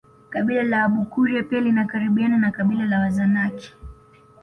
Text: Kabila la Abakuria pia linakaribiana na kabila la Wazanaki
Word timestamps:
Kabila 0.29 0.63
la 0.63 0.83
Abakuria 0.83 1.43
pia 1.43 1.61
linakaribiana 1.61 2.37
na 2.37 2.51
kabila 2.51 2.85
la 2.85 2.99
Wazanaki 2.99 3.73